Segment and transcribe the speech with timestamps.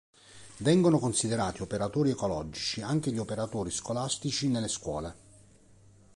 [0.61, 5.15] Vengono considerati operatori ecologici anche gli operatori scolastici nelle scuole.